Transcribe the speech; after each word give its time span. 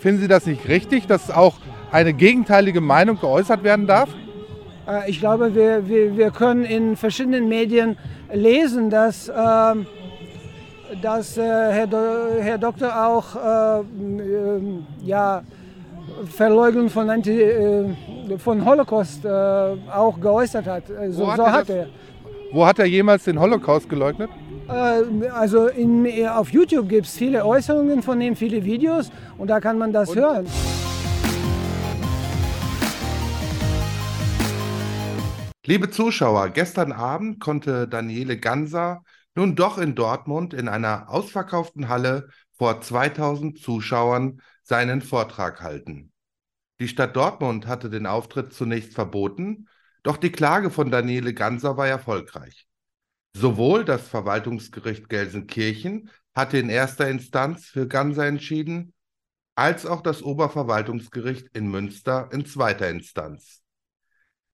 Finden 0.00 0.22
Sie 0.22 0.28
das 0.28 0.46
nicht 0.46 0.66
richtig, 0.66 1.06
dass 1.06 1.30
auch 1.30 1.56
eine 1.92 2.14
gegenteilige 2.14 2.80
Meinung 2.80 3.20
geäußert 3.20 3.62
werden 3.62 3.86
darf? 3.86 4.08
Äh, 4.88 5.10
ich 5.10 5.20
glaube, 5.20 5.54
wir, 5.54 5.86
wir, 5.88 6.16
wir 6.16 6.30
können 6.30 6.64
in 6.64 6.96
verschiedenen 6.96 7.48
Medien 7.48 7.98
lesen, 8.32 8.88
dass, 8.88 9.28
äh, 9.28 9.34
dass 11.02 11.36
äh, 11.36 11.42
Herr, 11.42 11.86
Do 11.86 11.98
Herr 12.40 12.56
Doktor 12.56 13.06
auch 13.06 13.36
äh, 13.36 13.84
ja, 15.04 15.42
Verleugnung 16.34 16.88
von, 16.88 17.10
Anti, 17.10 17.38
äh, 17.42 17.84
von 18.38 18.64
Holocaust 18.64 19.24
äh, 19.26 19.28
auch 19.28 20.18
geäußert 20.18 20.66
hat. 20.66 20.84
So, 21.10 21.26
Wo 21.26 21.30
hat, 21.30 21.36
so 21.36 21.42
er, 21.42 21.52
hat 21.52 21.68
er. 21.70 21.86
wo 22.52 22.66
hat 22.66 22.78
er 22.78 22.86
jemals 22.86 23.24
den 23.24 23.38
Holocaust 23.38 23.86
geleugnet? 23.88 24.30
Äh, 24.70 25.28
Also 25.30 25.66
in, 25.68 26.06
auf 26.28 26.50
YouTube 26.50 26.88
gibt 26.88 27.06
es 27.06 27.16
viele 27.16 27.44
Äußerungen 27.44 28.02
von 28.02 28.20
ihm, 28.20 28.36
viele 28.36 28.64
Videos 28.64 29.10
und 29.38 29.48
da 29.48 29.60
kann 29.60 29.78
man 29.78 29.92
das 29.92 30.10
Und- 30.10 30.18
hören. 30.18 30.46
Liebe 35.66 35.90
Zuschauer, 35.90 36.48
gestern 36.50 36.90
Abend 36.90 37.38
konnte 37.40 37.86
Daniele 37.86 38.38
Ganser 38.38 39.02
nun 39.36 39.54
doch 39.54 39.78
in 39.78 39.94
Dortmund 39.94 40.52
in 40.52 40.68
einer 40.68 41.08
ausverkauften 41.10 41.88
Halle 41.88 42.28
vor 42.56 42.80
2000 42.80 43.58
Zuschauern 43.58 44.40
seinen 44.62 45.00
Vortrag 45.02 45.60
halten. 45.62 46.12
Die 46.80 46.88
Stadt 46.88 47.14
Dortmund 47.14 47.66
hatte 47.66 47.90
den 47.90 48.06
Auftritt 48.06 48.52
zunächst 48.52 48.94
verboten, 48.94 49.68
doch 50.02 50.16
die 50.16 50.32
Klage 50.32 50.70
von 50.70 50.90
Daniele 50.90 51.34
Ganser 51.34 51.76
war 51.76 51.86
erfolgreich. 51.86 52.66
Sowohl 53.32 53.84
das 53.84 54.08
Verwaltungsgericht 54.08 55.08
Gelsenkirchen 55.08 56.10
hatte 56.34 56.58
in 56.58 56.68
erster 56.68 57.08
Instanz 57.08 57.66
für 57.66 57.86
Ganser 57.86 58.26
entschieden, 58.26 58.92
als 59.54 59.86
auch 59.86 60.02
das 60.02 60.22
Oberverwaltungsgericht 60.22 61.48
in 61.54 61.70
Münster 61.70 62.28
in 62.32 62.46
zweiter 62.46 62.88
Instanz. 62.88 63.62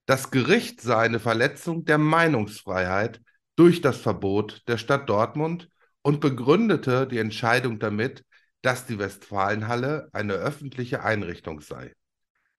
Das 0.07 0.31
Gericht 0.31 0.81
sah 0.81 1.01
eine 1.01 1.21
Verletzung 1.21 1.85
der 1.85 1.99
Meinungsfreiheit 1.99 3.21
durch 3.57 3.81
das 3.81 3.99
Verbot 3.99 4.63
der 4.69 4.79
Stadt 4.79 5.09
Dortmund 5.09 5.69
und 6.03 6.21
begründete 6.21 7.07
die 7.07 7.19
Entscheidung 7.19 7.79
damit, 7.79 8.25
dass 8.63 8.87
die 8.87 8.99
Westfalenhalle 8.99 10.09
eine 10.13 10.35
öffentliche 10.35 11.03
Einrichtung 11.03 11.61
sei. 11.61 11.93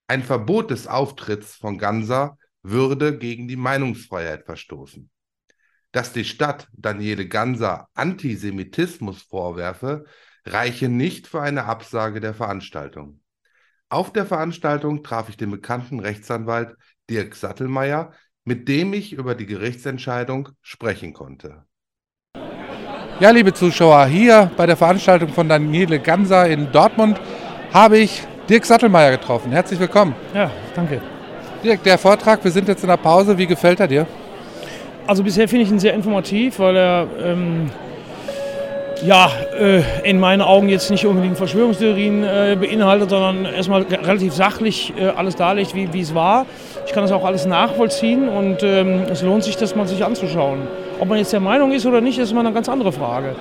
Ein 0.08 0.24
Verbot 0.24 0.72
des 0.72 0.88
Auftritts 0.88 1.56
von 1.56 1.78
Ganser 1.78 2.38
würde 2.64 3.18
gegen 3.18 3.48
die 3.48 3.56
Meinungsfreiheit 3.56 4.46
verstoßen. 4.46 5.10
Dass 5.98 6.14
die 6.14 6.26
Stadt 6.26 6.68
Daniele 6.74 7.28
Ganser 7.28 7.88
Antisemitismus 7.96 9.24
vorwerfe, 9.24 10.06
reiche 10.46 10.90
nicht 10.90 11.26
für 11.26 11.42
eine 11.42 11.64
Absage 11.64 12.20
der 12.20 12.36
Veranstaltung. 12.36 13.20
Auf 13.90 14.14
der 14.14 14.28
Veranstaltung 14.28 15.02
traf 15.02 15.28
ich 15.28 15.38
den 15.38 15.50
bekannten 15.50 16.00
Rechtsanwalt 16.00 16.76
Dirk 17.10 17.34
Sattelmeier, 17.34 18.12
mit 18.46 18.68
dem 18.68 18.94
ich 18.94 19.14
über 19.14 19.34
die 19.34 19.48
Gerichtsentscheidung 19.48 20.50
sprechen 20.62 21.14
konnte. 21.14 21.66
Ja, 23.20 23.32
liebe 23.32 23.56
Zuschauer, 23.56 24.06
hier 24.06 24.52
bei 24.56 24.68
der 24.68 24.78
Veranstaltung 24.78 25.30
von 25.30 25.50
Daniele 25.50 26.00
Ganser 26.00 26.48
in 26.48 26.72
Dortmund 26.72 27.20
habe 27.74 27.98
ich 27.98 28.22
Dirk 28.48 28.66
Sattelmeier 28.66 29.18
getroffen. 29.18 29.52
Herzlich 29.52 29.80
willkommen. 29.80 30.14
Ja, 30.36 30.52
danke. 30.76 31.02
Dirk, 31.64 31.82
der 31.82 31.98
Vortrag, 31.98 32.44
wir 32.44 32.52
sind 32.52 32.68
jetzt 32.68 32.84
in 32.84 32.90
der 32.90 32.98
Pause. 32.98 33.40
Wie 33.40 33.48
gefällt 33.48 33.80
er 33.80 33.88
dir? 33.88 34.06
Also 35.08 35.24
bisher 35.24 35.48
finde 35.48 35.64
ich 35.64 35.72
ihn 35.72 35.80
sehr 35.80 35.94
informativ, 35.94 36.60
weil 36.60 36.76
er 36.76 37.08
ähm, 37.24 37.72
ja, 39.06 39.32
äh, 39.58 39.82
in 40.04 40.20
meinen 40.20 40.42
Augen 40.42 40.68
jetzt 40.68 40.92
nicht 40.92 41.06
unbedingt 41.06 41.38
Verschwörungstheorien 41.38 42.24
äh, 42.26 42.58
beinhaltet, 42.60 43.10
sondern 43.12 43.46
erstmal 43.46 43.84
relativ 43.84 44.34
sachlich 44.34 44.94
äh, 45.00 45.08
alles 45.08 45.38
darlegt, 45.38 45.74
wie, 45.76 46.02
es 46.02 46.14
war. 46.14 46.46
Ich 46.86 46.92
kann 46.92 47.04
das 47.04 47.14
auch 47.14 47.24
alles 47.24 47.46
nachvollziehen 47.46 48.28
und 48.28 48.64
ähm, 48.64 49.04
es 49.10 49.22
lohnt 49.22 49.46
sich, 49.46 49.56
das 49.56 49.78
mal 49.78 49.88
sich 49.88 50.04
anzuschauen. 50.04 50.60
Ob 51.00 51.08
man 51.08 51.20
jetzt 51.20 51.32
der 51.32 51.40
Meinung 51.40 51.72
ist 51.72 51.86
oder 51.86 52.02
nicht, 52.02 52.18
ist 52.18 52.32
immer 52.32 52.42
eine 52.42 52.52
ganz 52.52 52.68
andere 52.68 52.92
Frage. 52.92 53.36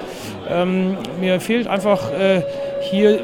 Ähm, 0.49 0.97
mir 1.21 1.41
fehlt 1.41 1.67
einfach 1.67 2.13
äh, 2.13 2.43
hier, 2.81 3.19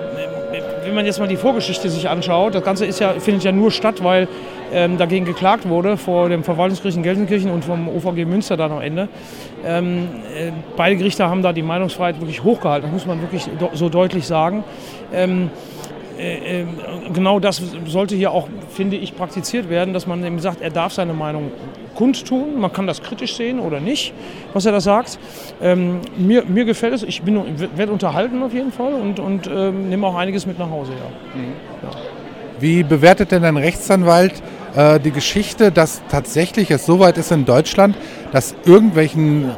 wenn 0.85 0.95
man 0.95 1.07
jetzt 1.07 1.19
mal 1.19 1.29
die 1.29 1.37
Vorgeschichte 1.37 1.89
sich 1.89 2.09
anschaut, 2.09 2.55
das 2.55 2.65
Ganze 2.65 2.87
ist 2.87 3.01
ja, 3.01 3.13
findet 3.15 3.45
ja 3.45 3.53
nur 3.53 3.71
statt, 3.71 4.03
weil 4.03 4.29
ähm, 4.73 4.99
dagegen 4.99 5.25
geklagt 5.25 5.69
wurde 5.69 5.97
vor 5.97 6.29
dem 6.29 6.45
Verwaltungsgericht 6.45 6.97
in 6.97 7.03
Gelsenkirchen 7.03 7.51
und 7.51 7.65
vom 7.65 7.89
OVG 7.89 8.25
Münster 8.25 8.57
dann 8.57 8.73
am 8.73 8.81
Ende. 8.81 9.09
Ähm, 9.65 10.09
äh, 10.37 10.53
beide 10.77 10.97
Gerichte 10.97 11.29
haben 11.29 11.43
da 11.43 11.53
die 11.53 11.63
Meinungsfreiheit 11.63 12.21
wirklich 12.21 12.43
hochgehalten, 12.43 12.91
das 12.91 12.93
muss 12.93 13.07
man 13.07 13.21
wirklich 13.21 13.49
so 13.75 13.89
deutlich 13.89 14.27
sagen. 14.27 14.65
Ähm, 15.13 15.51
äh, 16.19 16.63
äh, 16.63 16.67
genau 17.13 17.41
das 17.41 17.63
sollte 17.87 18.15
hier 18.15 18.33
auch, 18.33 18.49
finde 18.71 18.97
ich, 18.97 19.17
praktiziert 19.17 19.69
werden, 19.69 19.95
dass 19.95 20.07
man 20.07 20.25
eben 20.25 20.39
sagt, 20.39 20.61
er 20.61 20.71
darf 20.71 20.93
seine 20.93 21.15
Meinung 21.15 21.51
kundtun. 21.95 22.59
Man 22.59 22.73
kann 22.73 22.87
das 22.87 23.03
kritisch 23.03 23.37
sehen 23.37 23.61
oder 23.61 23.81
nicht, 23.81 24.13
was 24.53 24.67
er 24.67 24.73
da 24.73 24.81
sagt. 24.81 25.19
Ähm, 25.61 26.01
mir, 26.17 26.45
mir 26.45 26.65
gefällt 26.65 26.95
es. 26.95 27.03
Ich 27.03 27.23
bin, 27.23 27.41
werde 27.77 27.93
unterhalten 27.93 28.43
auf 28.43 28.53
jeden 28.53 28.73
Fall 28.73 28.95
und, 28.95 29.21
und 29.21 29.47
ähm, 29.47 29.89
nehme 29.89 30.07
auch 30.07 30.17
einiges 30.17 30.47
mit 30.47 30.59
nach 30.59 30.71
Hause. 30.71 30.93
Ja. 30.93 31.91
Wie 32.61 32.83
bewertet 32.83 33.33
denn 33.33 33.45
ein 33.45 33.57
Rechtsanwalt 33.57 34.43
äh, 34.77 35.01
die 35.01 35.11
Geschichte, 35.11 35.73
dass 35.73 36.03
tatsächlich 36.11 36.71
es 36.71 36.87
so 36.87 37.01
weit 37.01 37.19
ist 37.19 37.33
in 37.33 37.45
Deutschland, 37.45 37.97
dass 38.31 38.55
irgendwelchen 38.65 39.51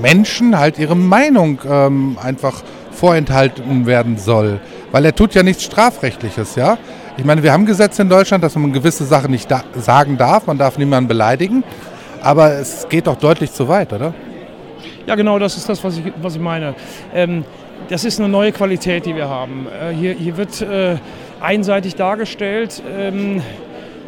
Menschen 0.00 0.58
halt 0.58 0.78
ihre 0.78 0.96
Meinung 0.96 1.60
ähm, 1.66 2.18
einfach 2.22 2.62
vorenthalten 2.90 3.86
werden 3.86 4.18
soll? 4.18 4.60
Weil 4.92 5.04
er 5.04 5.14
tut 5.14 5.34
ja 5.34 5.42
nichts 5.42 5.64
Strafrechtliches, 5.64 6.56
ja? 6.56 6.76
Ich 7.16 7.24
meine, 7.24 7.42
wir 7.42 7.52
haben 7.52 7.66
Gesetze 7.66 8.02
in 8.02 8.08
Deutschland, 8.08 8.42
dass 8.44 8.54
man 8.56 8.72
gewisse 8.72 9.04
Sachen 9.04 9.30
nicht 9.30 9.50
da 9.50 9.62
sagen 9.74 10.16
darf, 10.16 10.46
man 10.46 10.58
darf 10.58 10.78
niemanden 10.78 11.08
beleidigen, 11.08 11.64
aber 12.22 12.54
es 12.54 12.88
geht 12.88 13.06
doch 13.06 13.16
deutlich 13.16 13.52
zu 13.52 13.68
weit, 13.68 13.92
oder? 13.92 14.14
Ja, 15.06 15.14
genau, 15.16 15.38
das 15.38 15.56
ist 15.56 15.68
das, 15.68 15.82
was 15.82 15.98
ich, 15.98 16.12
was 16.22 16.36
ich 16.36 16.40
meine. 16.40 16.74
Ähm, 17.12 17.44
das 17.88 18.04
ist 18.04 18.20
eine 18.20 18.28
neue 18.28 18.52
Qualität, 18.52 19.06
die 19.06 19.16
wir 19.16 19.28
haben. 19.28 19.66
Äh, 19.66 19.94
hier, 19.94 20.12
hier 20.12 20.36
wird 20.36 20.60
äh, 20.62 20.96
einseitig 21.40 21.96
dargestellt, 21.96 22.82
ähm, 22.96 23.42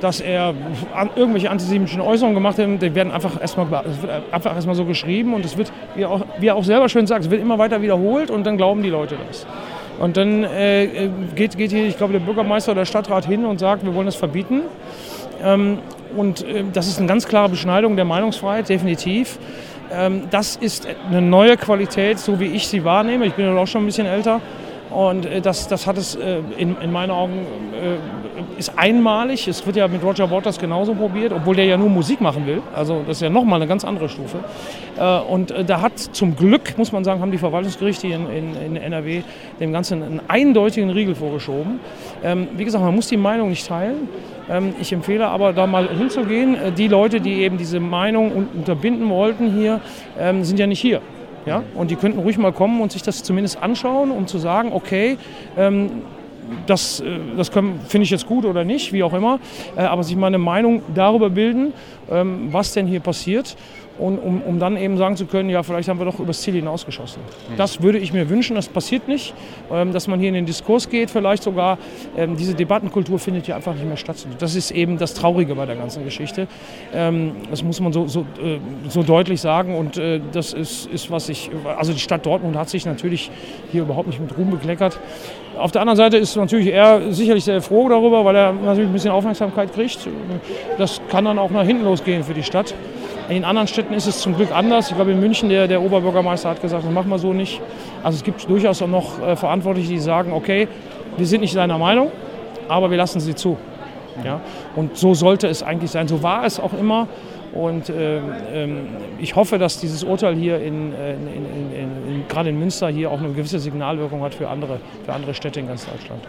dass 0.00 0.20
er 0.20 0.54
an, 0.94 1.10
irgendwelche 1.14 1.50
antisemitischen 1.50 2.00
Äußerungen 2.00 2.34
gemacht 2.34 2.58
hat. 2.58 2.66
Die 2.66 2.94
werden 2.94 3.12
einfach 3.12 3.40
erstmal, 3.40 3.84
einfach 4.30 4.54
erstmal 4.54 4.74
so 4.74 4.84
geschrieben 4.84 5.34
und 5.34 5.44
es 5.44 5.56
wird, 5.56 5.72
wie 5.94 6.02
er, 6.02 6.10
auch, 6.10 6.24
wie 6.38 6.46
er 6.48 6.56
auch 6.56 6.64
selber 6.64 6.88
schön 6.88 7.06
sagt, 7.06 7.24
es 7.24 7.30
wird 7.30 7.40
immer 7.40 7.58
weiter 7.58 7.82
wiederholt 7.82 8.30
und 8.30 8.44
dann 8.44 8.56
glauben 8.56 8.82
die 8.82 8.90
Leute 8.90 9.16
das. 9.28 9.46
Und 10.02 10.16
dann 10.16 10.42
äh, 10.42 11.08
geht, 11.36 11.56
geht 11.56 11.70
hier, 11.70 11.86
ich 11.86 11.96
glaube, 11.96 12.12
der 12.12 12.18
Bürgermeister 12.18 12.72
oder 12.72 12.80
der 12.80 12.86
Stadtrat 12.86 13.24
hin 13.24 13.44
und 13.44 13.60
sagt, 13.60 13.84
wir 13.84 13.94
wollen 13.94 14.06
das 14.06 14.16
verbieten. 14.16 14.62
Ähm, 15.40 15.78
und 16.16 16.42
äh, 16.42 16.64
das 16.72 16.88
ist 16.88 16.98
eine 16.98 17.06
ganz 17.06 17.28
klare 17.28 17.48
Beschneidung 17.48 17.94
der 17.94 18.04
Meinungsfreiheit, 18.04 18.68
definitiv. 18.68 19.38
Ähm, 19.92 20.22
das 20.32 20.56
ist 20.56 20.88
eine 21.08 21.22
neue 21.22 21.56
Qualität, 21.56 22.18
so 22.18 22.40
wie 22.40 22.46
ich 22.46 22.66
sie 22.66 22.82
wahrnehme. 22.82 23.26
Ich 23.26 23.34
bin 23.34 23.46
ja 23.46 23.56
auch 23.56 23.68
schon 23.68 23.84
ein 23.84 23.86
bisschen 23.86 24.08
älter. 24.08 24.40
Und 24.94 25.26
äh, 25.26 25.40
das, 25.40 25.68
das 25.68 25.86
hat 25.86 25.96
es 25.98 26.14
äh, 26.14 26.38
in, 26.58 26.76
in 26.80 26.92
meinen 26.92 27.10
Augen 27.10 27.32
äh, 27.72 28.58
ist 28.58 28.78
einmalig. 28.78 29.48
Es 29.48 29.64
wird 29.66 29.76
ja 29.76 29.88
mit 29.88 30.02
Roger 30.02 30.30
Waters 30.30 30.58
genauso 30.58 30.94
probiert, 30.94 31.32
obwohl 31.32 31.56
der 31.56 31.64
ja 31.64 31.76
nur 31.76 31.88
Musik 31.88 32.20
machen 32.20 32.46
will. 32.46 32.62
Also 32.74 33.02
das 33.06 33.16
ist 33.18 33.22
ja 33.22 33.30
nochmal 33.30 33.56
eine 33.60 33.66
ganz 33.68 33.84
andere 33.84 34.08
Stufe. 34.08 34.38
Und 35.28 35.54
da 35.66 35.80
hat 35.80 35.98
zum 35.98 36.36
Glück, 36.36 36.76
muss 36.76 36.92
man 36.92 37.02
sagen, 37.04 37.20
haben 37.20 37.30
die 37.32 37.38
Verwaltungsgerichte 37.38 38.06
in, 38.08 38.26
in, 38.30 38.54
in 38.54 38.76
NRW 38.76 39.22
dem 39.58 39.72
Ganzen 39.72 40.02
einen 40.02 40.20
eindeutigen 40.28 40.90
Riegel 40.90 41.14
vorgeschoben. 41.14 41.80
Ähm, 42.22 42.48
wie 42.56 42.64
gesagt, 42.64 42.84
man 42.84 42.94
muss 42.94 43.08
die 43.08 43.16
Meinung 43.16 43.48
nicht 43.48 43.66
teilen. 43.66 44.08
Ähm, 44.50 44.74
ich 44.80 44.92
empfehle 44.92 45.26
aber 45.28 45.52
da 45.52 45.66
mal 45.66 45.88
hinzugehen. 45.88 46.56
Die 46.76 46.88
Leute, 46.88 47.20
die 47.20 47.42
eben 47.42 47.56
diese 47.58 47.80
Meinung 47.80 48.32
un- 48.34 48.48
unterbinden 48.54 49.08
wollten 49.08 49.50
hier, 49.52 49.80
ähm, 50.18 50.44
sind 50.44 50.58
ja 50.58 50.66
nicht 50.66 50.80
hier. 50.80 51.00
Ja? 51.46 51.62
Und 51.74 51.90
die 51.90 51.96
könnten 51.96 52.18
ruhig 52.18 52.38
mal 52.38 52.52
kommen 52.52 52.80
und 52.80 52.92
sich 52.92 53.02
das 53.02 53.22
zumindest 53.22 53.62
anschauen, 53.62 54.10
um 54.10 54.26
zu 54.26 54.38
sagen, 54.38 54.72
okay, 54.72 55.18
ähm, 55.56 56.02
das, 56.66 57.00
äh, 57.00 57.04
das 57.36 57.48
finde 57.48 58.02
ich 58.02 58.10
jetzt 58.10 58.26
gut 58.26 58.44
oder 58.44 58.64
nicht, 58.64 58.92
wie 58.92 59.02
auch 59.02 59.14
immer, 59.14 59.38
äh, 59.76 59.82
aber 59.82 60.02
sich 60.02 60.16
mal 60.16 60.26
eine 60.26 60.38
Meinung 60.38 60.82
darüber 60.94 61.30
bilden, 61.30 61.72
ähm, 62.10 62.48
was 62.50 62.72
denn 62.72 62.86
hier 62.86 63.00
passiert. 63.00 63.56
Und 63.98 64.18
um, 64.18 64.42
um 64.42 64.58
dann 64.58 64.76
eben 64.76 64.96
sagen 64.96 65.16
zu 65.16 65.26
können, 65.26 65.50
ja, 65.50 65.62
vielleicht 65.62 65.88
haben 65.88 65.98
wir 65.98 66.06
doch 66.06 66.18
übers 66.18 66.40
Ziel 66.40 66.54
hinausgeschossen. 66.54 67.22
Das 67.56 67.82
würde 67.82 67.98
ich 67.98 68.12
mir 68.12 68.28
wünschen, 68.30 68.56
das 68.56 68.68
passiert 68.68 69.06
nicht, 69.06 69.34
ähm, 69.70 69.92
dass 69.92 70.08
man 70.08 70.18
hier 70.18 70.28
in 70.28 70.34
den 70.34 70.46
Diskurs 70.46 70.88
geht, 70.88 71.10
vielleicht 71.10 71.42
sogar. 71.42 71.78
Ähm, 72.16 72.36
diese 72.36 72.54
Debattenkultur 72.54 73.18
findet 73.18 73.46
ja 73.46 73.56
einfach 73.56 73.74
nicht 73.74 73.86
mehr 73.86 73.96
statt. 73.96 74.16
Das 74.38 74.54
ist 74.54 74.70
eben 74.70 74.98
das 74.98 75.14
Traurige 75.14 75.54
bei 75.54 75.66
der 75.66 75.76
ganzen 75.76 76.04
Geschichte. 76.04 76.48
Ähm, 76.94 77.32
das 77.50 77.62
muss 77.62 77.80
man 77.80 77.92
so, 77.92 78.08
so, 78.08 78.20
äh, 78.42 78.58
so 78.88 79.02
deutlich 79.02 79.40
sagen 79.40 79.76
und 79.76 79.98
äh, 79.98 80.20
das 80.32 80.52
ist, 80.52 80.86
ist, 80.86 81.10
was 81.10 81.28
ich, 81.28 81.50
also 81.76 81.92
die 81.92 82.00
Stadt 82.00 82.24
Dortmund 82.24 82.56
hat 82.56 82.70
sich 82.70 82.86
natürlich 82.86 83.30
hier 83.70 83.82
überhaupt 83.82 84.06
nicht 84.06 84.20
mit 84.20 84.36
Ruhm 84.36 84.50
bekleckert. 84.50 84.98
Auf 85.58 85.70
der 85.70 85.82
anderen 85.82 85.98
Seite 85.98 86.16
ist 86.16 86.34
natürlich 86.34 86.68
er 86.68 87.12
sicherlich 87.12 87.44
sehr 87.44 87.60
froh 87.60 87.88
darüber, 87.88 88.24
weil 88.24 88.34
er 88.34 88.52
natürlich 88.52 88.88
ein 88.88 88.92
bisschen 88.92 89.10
Aufmerksamkeit 89.10 89.72
kriegt. 89.74 90.08
Das 90.78 91.00
kann 91.10 91.26
dann 91.26 91.38
auch 91.38 91.50
nach 91.50 91.64
hinten 91.64 91.84
losgehen 91.84 92.24
für 92.24 92.34
die 92.34 92.42
Stadt. 92.42 92.74
In 93.36 93.44
anderen 93.44 93.66
Städten 93.66 93.94
ist 93.94 94.06
es 94.06 94.20
zum 94.20 94.36
Glück 94.36 94.52
anders. 94.52 94.90
Ich 94.90 94.96
glaube, 94.96 95.12
in 95.12 95.20
München, 95.20 95.48
der, 95.48 95.66
der 95.66 95.80
Oberbürgermeister 95.80 96.50
hat 96.50 96.60
gesagt, 96.60 96.84
das 96.84 96.92
machen 96.92 97.08
wir 97.08 97.18
so 97.18 97.32
nicht. 97.32 97.62
Also 98.02 98.16
es 98.16 98.24
gibt 98.24 98.48
durchaus 98.48 98.82
auch 98.82 98.88
noch 98.88 99.22
äh, 99.22 99.36
Verantwortliche, 99.36 99.88
die 99.88 99.98
sagen, 99.98 100.32
okay, 100.32 100.68
wir 101.16 101.26
sind 101.26 101.40
nicht 101.40 101.52
seiner 101.52 101.78
Meinung, 101.78 102.10
aber 102.68 102.90
wir 102.90 102.98
lassen 102.98 103.20
sie 103.20 103.34
zu. 103.34 103.56
Ja? 104.22 104.40
Und 104.76 104.98
so 104.98 105.14
sollte 105.14 105.46
es 105.48 105.62
eigentlich 105.62 105.90
sein. 105.90 106.08
So 106.08 106.22
war 106.22 106.44
es 106.44 106.60
auch 106.60 106.74
immer. 106.74 107.08
Und 107.54 107.88
ähm, 107.90 108.22
ähm 108.52 108.86
ich 109.18 109.34
hoffe, 109.34 109.58
dass 109.58 109.80
dieses 109.80 110.04
Urteil 110.04 110.34
hier 110.34 110.58
in, 110.58 110.92
in, 110.92 111.72
in, 111.74 112.28
gerade 112.28 112.50
in 112.50 112.58
Münster 112.58 112.88
hier 112.88 113.10
auch 113.10 113.18
eine 113.18 113.32
gewisse 113.32 113.58
Signalwirkung 113.58 114.22
hat 114.22 114.34
für 114.34 114.48
andere, 114.48 114.78
für 115.06 115.12
andere 115.12 115.32
Städte 115.32 115.60
in 115.60 115.68
ganz 115.68 115.86
Deutschland. 115.86 116.22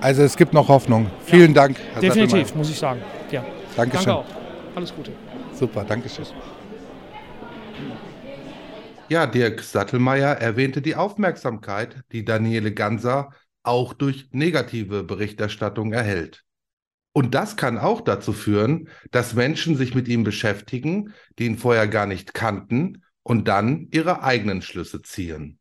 Also 0.00 0.22
es 0.22 0.36
gibt 0.36 0.54
noch 0.54 0.68
Hoffnung. 0.68 1.06
Vielen 1.24 1.54
ja, 1.54 1.62
Dank. 1.62 1.76
Herr 1.92 2.00
definitiv, 2.00 2.30
Sattelmeier. 2.30 2.56
muss 2.56 2.70
ich 2.70 2.78
sagen. 2.78 3.00
Ja. 3.30 3.44
Dankeschön. 3.76 4.06
Danke 4.06 4.20
auch. 4.20 4.24
Alles 4.74 4.94
Gute. 4.94 5.12
Super, 5.52 5.84
Dankeschön. 5.84 6.26
Ja, 9.08 9.26
Dirk 9.26 9.60
Sattelmeier 9.60 10.36
erwähnte 10.38 10.80
die 10.80 10.96
Aufmerksamkeit, 10.96 12.02
die 12.12 12.24
Daniele 12.24 12.72
Ganser 12.72 13.30
auch 13.62 13.92
durch 13.92 14.28
negative 14.32 15.04
Berichterstattung 15.04 15.92
erhält. 15.92 16.44
Und 17.12 17.34
das 17.34 17.56
kann 17.56 17.76
auch 17.78 18.00
dazu 18.00 18.32
führen, 18.32 18.88
dass 19.10 19.34
Menschen 19.34 19.76
sich 19.76 19.94
mit 19.94 20.08
ihm 20.08 20.24
beschäftigen, 20.24 21.12
die 21.38 21.44
ihn 21.44 21.58
vorher 21.58 21.86
gar 21.88 22.06
nicht 22.06 22.32
kannten 22.32 23.02
und 23.22 23.48
dann 23.48 23.88
ihre 23.92 24.22
eigenen 24.22 24.62
Schlüsse 24.62 25.02
ziehen. 25.02 25.58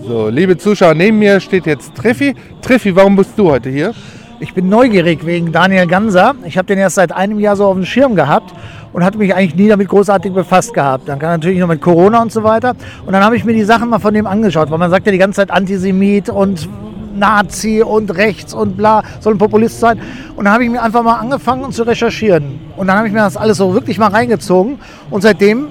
So, 0.00 0.28
liebe 0.28 0.56
Zuschauer, 0.56 0.94
neben 0.94 1.18
mir 1.18 1.40
steht 1.40 1.66
jetzt 1.66 1.94
Triffi. 1.94 2.34
Triffi, 2.62 2.96
warum 2.96 3.16
bist 3.16 3.36
du 3.36 3.50
heute 3.50 3.68
hier? 3.68 3.94
Ich 4.40 4.54
bin 4.54 4.68
neugierig 4.68 5.26
wegen 5.26 5.50
Daniel 5.50 5.88
Ganser. 5.88 6.36
Ich 6.44 6.56
habe 6.56 6.66
den 6.66 6.78
erst 6.78 6.94
seit 6.94 7.10
einem 7.10 7.40
Jahr 7.40 7.56
so 7.56 7.64
auf 7.64 7.74
dem 7.74 7.84
Schirm 7.84 8.14
gehabt 8.14 8.54
und 8.92 9.04
hatte 9.04 9.18
mich 9.18 9.34
eigentlich 9.34 9.56
nie 9.56 9.66
damit 9.66 9.88
großartig 9.88 10.32
befasst 10.32 10.72
gehabt. 10.72 11.08
Dann 11.08 11.18
kam 11.18 11.30
natürlich 11.30 11.58
noch 11.58 11.66
mit 11.66 11.80
Corona 11.80 12.22
und 12.22 12.30
so 12.30 12.44
weiter. 12.44 12.76
Und 13.04 13.12
dann 13.12 13.24
habe 13.24 13.36
ich 13.36 13.44
mir 13.44 13.52
die 13.52 13.64
Sachen 13.64 13.88
mal 13.88 13.98
von 13.98 14.14
dem 14.14 14.28
angeschaut, 14.28 14.70
weil 14.70 14.78
man 14.78 14.92
sagt 14.92 15.06
ja 15.06 15.12
die 15.12 15.18
ganze 15.18 15.38
Zeit 15.38 15.50
Antisemit 15.50 16.28
und 16.28 16.68
Nazi 17.16 17.82
und 17.82 18.16
rechts 18.16 18.54
und 18.54 18.76
bla, 18.76 19.02
soll 19.18 19.34
ein 19.34 19.38
Populist 19.38 19.80
sein. 19.80 20.00
Und 20.36 20.44
dann 20.44 20.54
habe 20.54 20.62
ich 20.62 20.70
mir 20.70 20.82
einfach 20.84 21.02
mal 21.02 21.16
angefangen 21.16 21.72
zu 21.72 21.82
recherchieren. 21.82 22.60
Und 22.76 22.86
dann 22.86 22.96
habe 22.96 23.08
ich 23.08 23.12
mir 23.12 23.18
das 23.18 23.36
alles 23.36 23.56
so 23.56 23.74
wirklich 23.74 23.98
mal 23.98 24.10
reingezogen. 24.10 24.78
Und 25.10 25.22
seitdem 25.22 25.66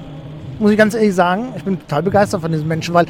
muss 0.58 0.72
ich 0.72 0.76
ganz 0.76 0.94
ehrlich 0.94 1.14
sagen, 1.14 1.54
ich 1.56 1.64
bin 1.64 1.80
total 1.80 2.02
begeistert 2.02 2.42
von 2.42 2.52
diesen 2.52 2.68
Menschen, 2.68 2.92
weil 2.92 3.06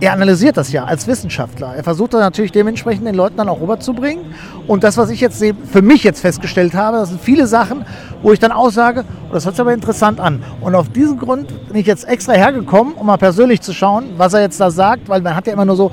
er 0.00 0.12
analysiert 0.12 0.56
das 0.56 0.72
ja 0.72 0.84
als 0.84 1.06
Wissenschaftler. 1.06 1.74
Er 1.76 1.84
versucht 1.84 2.14
dann 2.14 2.20
natürlich 2.20 2.52
dementsprechend 2.52 3.06
den 3.06 3.14
Leuten 3.14 3.36
dann 3.36 3.48
auch 3.48 3.60
rüberzubringen. 3.60 4.24
Und 4.66 4.84
das, 4.84 4.96
was 4.96 5.10
ich 5.10 5.20
jetzt 5.20 5.42
für 5.70 5.82
mich 5.82 6.02
jetzt 6.04 6.20
festgestellt 6.20 6.74
habe, 6.74 6.98
das 6.98 7.10
sind 7.10 7.20
viele 7.20 7.46
Sachen, 7.46 7.84
wo 8.22 8.32
ich 8.32 8.38
dann 8.38 8.52
auch 8.52 8.70
sage, 8.70 9.04
oh, 9.30 9.32
das 9.32 9.44
hört 9.44 9.54
sich 9.54 9.60
aber 9.60 9.72
interessant 9.72 10.20
an. 10.20 10.42
Und 10.60 10.74
auf 10.74 10.88
diesen 10.88 11.18
Grund 11.18 11.48
bin 11.68 11.76
ich 11.76 11.86
jetzt 11.86 12.08
extra 12.08 12.32
hergekommen, 12.32 12.94
um 12.94 13.06
mal 13.06 13.16
persönlich 13.16 13.60
zu 13.60 13.72
schauen, 13.72 14.10
was 14.16 14.34
er 14.34 14.40
jetzt 14.40 14.60
da 14.60 14.70
sagt, 14.70 15.08
weil 15.08 15.20
man 15.20 15.36
hat 15.36 15.46
ja 15.46 15.52
immer 15.52 15.64
nur 15.64 15.76
so 15.76 15.90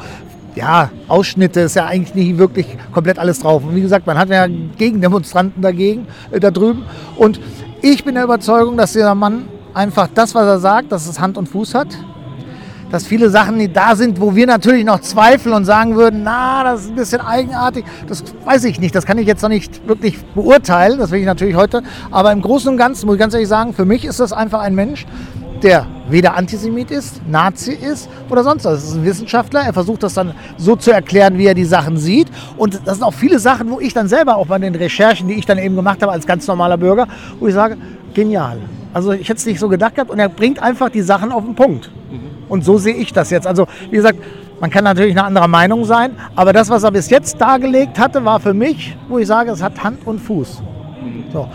ja, 0.56 0.89
Ausschnitte 1.07 1.62
ist 1.62 1.75
ja 1.75 1.86
eigentlich 1.86 2.13
nicht 2.13 2.38
wirklich 2.38 2.65
komplett 2.92 3.18
alles 3.18 3.39
drauf. 3.39 3.63
Und 3.63 3.74
wie 3.74 3.81
gesagt, 3.81 4.06
man 4.06 4.18
hat 4.18 4.30
ja 4.30 4.48
Gegendemonstranten 4.48 5.62
dagegen, 5.62 6.07
äh, 6.31 6.42
da 6.42 6.51
drüben. 6.51 6.83
Und 7.15 7.39
ich 7.81 8.03
bin 8.03 8.15
der 8.15 8.25
Überzeugung, 8.25 8.75
dass 8.75 8.92
dieser 8.92 9.15
Mann 9.15 9.45
einfach 9.74 10.09
das, 10.13 10.36
was 10.36 10.45
er 10.45 10.59
sagt, 10.59 10.92
dass 10.92 11.07
es 11.07 11.21
Hand 11.21 11.38
und 11.38 11.48
Fuß 11.48 11.74
hat 11.74 11.88
dass 12.91 13.07
viele 13.07 13.29
Sachen 13.29 13.57
die 13.57 13.71
da 13.71 13.95
sind, 13.95 14.19
wo 14.19 14.35
wir 14.35 14.45
natürlich 14.45 14.85
noch 14.85 14.99
zweifeln 14.99 15.55
und 15.55 15.65
sagen 15.65 15.95
würden, 15.95 16.21
na, 16.23 16.63
das 16.63 16.81
ist 16.81 16.89
ein 16.89 16.95
bisschen 16.95 17.21
eigenartig. 17.21 17.85
Das 18.07 18.23
weiß 18.45 18.65
ich 18.65 18.79
nicht, 18.79 18.93
das 18.93 19.05
kann 19.05 19.17
ich 19.17 19.27
jetzt 19.27 19.41
noch 19.41 19.49
nicht 19.49 19.88
wirklich 19.88 20.21
beurteilen, 20.35 20.99
das 20.99 21.11
will 21.11 21.19
ich 21.19 21.25
natürlich 21.25 21.55
heute. 21.55 21.83
Aber 22.11 22.31
im 22.31 22.41
Großen 22.41 22.69
und 22.69 22.77
Ganzen 22.77 23.05
muss 23.05 23.15
ich 23.15 23.19
ganz 23.19 23.33
ehrlich 23.33 23.49
sagen, 23.49 23.73
für 23.73 23.85
mich 23.85 24.05
ist 24.05 24.19
das 24.19 24.33
einfach 24.33 24.59
ein 24.59 24.75
Mensch, 24.75 25.05
der 25.63 25.85
weder 26.09 26.35
Antisemit 26.35 26.91
ist, 26.91 27.21
Nazi 27.27 27.73
ist 27.73 28.09
oder 28.29 28.43
sonst 28.43 28.65
was. 28.65 28.81
Das 28.81 28.83
ist 28.89 28.95
ein 28.95 29.05
Wissenschaftler. 29.05 29.61
Er 29.61 29.73
versucht 29.73 30.03
das 30.03 30.15
dann 30.15 30.33
so 30.57 30.75
zu 30.75 30.91
erklären, 30.91 31.38
wie 31.38 31.45
er 31.45 31.53
die 31.53 31.65
Sachen 31.65 31.97
sieht. 31.97 32.27
Und 32.57 32.81
das 32.85 32.95
sind 32.97 33.03
auch 33.03 33.13
viele 33.13 33.39
Sachen, 33.39 33.69
wo 33.69 33.79
ich 33.79 33.93
dann 33.93 34.07
selber 34.07 34.38
auch 34.38 34.47
bei 34.47 34.57
den 34.57 34.75
Recherchen, 34.75 35.27
die 35.27 35.35
ich 35.35 35.45
dann 35.45 35.57
eben 35.59 35.75
gemacht 35.75 36.01
habe 36.01 36.11
als 36.11 36.25
ganz 36.25 36.47
normaler 36.47 36.77
Bürger, 36.77 37.07
wo 37.39 37.47
ich 37.47 37.53
sage, 37.53 37.77
genial. 38.13 38.57
Also 38.93 39.11
ich 39.11 39.29
hätte 39.29 39.38
es 39.38 39.45
nicht 39.45 39.59
so 39.59 39.69
gedacht 39.69 39.95
gehabt 39.95 40.11
und 40.11 40.19
er 40.19 40.29
bringt 40.29 40.61
einfach 40.61 40.89
die 40.89 41.01
Sachen 41.01 41.31
auf 41.31 41.45
den 41.45 41.55
Punkt. 41.55 41.91
Und 42.51 42.65
so 42.65 42.77
sehe 42.77 42.94
ich 42.95 43.13
das 43.13 43.30
jetzt. 43.30 43.48
Also 43.48 43.65
wie 43.89 43.95
gesagt, 43.95 44.19
man 44.59 44.69
kann 44.69 44.83
natürlich 44.83 45.18
eine 45.18 45.24
andere 45.24 45.48
Meinung 45.48 45.86
sein, 45.86 46.12
aber 46.36 46.51
das, 46.51 46.69
was 46.69 46.83
er 46.83 46.92
bis 46.92 47.09
jetzt 47.09 47.39
dargelegt 47.39 47.98
hatte, 47.98 48.24
war 48.25 48.42
für 48.42 48.53
mich, 48.53 48.95
wo 49.07 49.19
ich 49.19 49.27
sage, 49.27 49.51
es 49.51 49.63
hat 49.63 49.81
Hand 49.81 50.06
und 50.06 50.19
Fuß. 50.19 50.62
So. 51.31 51.48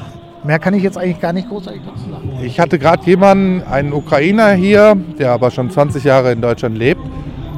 Mehr 0.43 0.59
kann 0.59 0.75
ich 0.75 0.83
jetzt 0.83 0.97
eigentlich 0.97 1.21
gar 1.21 1.33
nicht 1.33 1.49
großartig 1.49 1.83
dazu 1.85 2.11
sagen. 2.11 2.39
Ich 2.43 2.59
hatte 2.59 2.79
gerade 2.79 3.05
jemanden, 3.05 3.63
einen 3.69 3.93
Ukrainer 3.93 4.53
hier, 4.53 4.97
der 5.19 5.33
aber 5.33 5.51
schon 5.51 5.71
20 5.71 6.03
Jahre 6.03 6.33
in 6.33 6.41
Deutschland 6.41 6.79
lebt. 6.79 7.03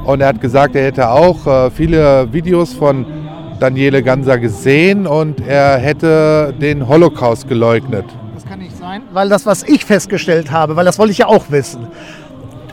Und 0.05 0.21
er 0.21 0.27
hat 0.27 0.41
gesagt, 0.41 0.75
er 0.75 0.85
hätte 0.85 1.09
auch 1.09 1.47
äh, 1.47 1.71
viele 1.71 2.33
Videos 2.33 2.73
von 2.73 3.05
Daniele 3.59 4.03
Ganser 4.03 4.37
gesehen 4.37 5.07
und 5.07 5.39
er 5.47 5.77
hätte 5.77 6.53
den 6.59 6.87
Holocaust 6.87 7.47
geleugnet. 7.47 8.05
Das 8.33 8.45
kann 8.45 8.59
nicht 8.59 8.75
sein, 8.75 9.03
weil 9.13 9.29
das, 9.29 9.45
was 9.45 9.63
ich 9.63 9.85
festgestellt 9.85 10.51
habe, 10.51 10.75
weil 10.75 10.85
das 10.85 10.97
wollte 10.97 11.11
ich 11.11 11.19
ja 11.19 11.27
auch 11.27 11.45
wissen. 11.49 11.87